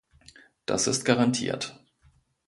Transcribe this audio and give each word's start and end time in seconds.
Das 0.65 0.87
ist 0.87 1.05
garantiert. 1.05 1.79